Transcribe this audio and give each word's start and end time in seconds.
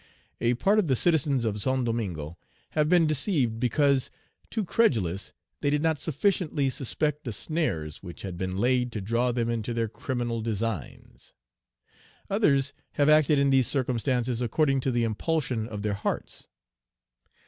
"A 0.39 0.55
part 0.55 0.79
of 0.79 0.87
the 0.87 0.95
citizens 0.95 1.45
of 1.45 1.61
St. 1.61 1.85
Domingo 1.85 2.35
have 2.71 2.89
been 2.89 3.05
deceived 3.05 3.59
because, 3.59 4.09
too 4.49 4.65
credulous, 4.65 5.31
they 5.59 5.69
did 5.69 5.83
not 5.83 5.99
sufficiently 5.99 6.71
suspect 6.71 7.23
the 7.23 7.31
snares 7.31 8.01
which 8.01 8.23
had 8.23 8.35
been 8.35 8.57
laid 8.57 8.91
to 8.93 8.99
draw 8.99 9.31
them 9.31 9.47
into 9.47 9.75
their 9.75 9.87
criminal 9.87 10.41
Page 10.41 10.59
122 10.59 10.95
designs. 10.95 11.33
Others 12.31 12.73
have 12.93 13.09
acted 13.09 13.37
in 13.37 13.51
these 13.51 13.67
circumstances 13.67 14.41
according 14.41 14.79
to 14.79 14.89
the 14.89 15.03
impulsion 15.03 15.67
of 15.67 15.83
their 15.83 15.93
hearts. 15.93 16.47